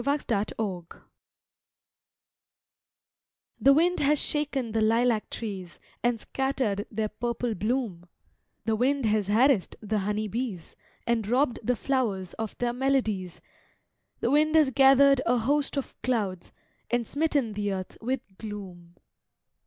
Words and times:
A 0.03 0.03
WINDY 0.03 0.53
JUNE 0.57 0.85
The 3.59 3.71
wind 3.75 3.99
has 3.99 4.19
shaken 4.19 4.71
the 4.71 4.81
lilac 4.81 5.29
trees, 5.29 5.79
And 6.01 6.19
scattered 6.19 6.87
their 6.89 7.09
purple 7.09 7.53
bloom, 7.53 8.07
The 8.65 8.75
wind 8.75 9.05
has 9.05 9.27
harassed 9.27 9.75
the 9.79 9.99
honey 9.99 10.27
bees, 10.27 10.75
And 11.05 11.27
robbed 11.27 11.59
the 11.61 11.75
flowers 11.75 12.33
of 12.39 12.57
their 12.57 12.73
melodies, 12.73 13.41
The 14.21 14.31
wind 14.31 14.55
has 14.55 14.71
gathered 14.71 15.21
a 15.27 15.37
host 15.37 15.77
of 15.77 15.95
clouds, 16.01 16.51
And 16.89 17.05
smitten 17.05 17.53
the 17.53 17.71
earth 17.71 17.95
with 18.01 18.21
gloom. 18.39 18.95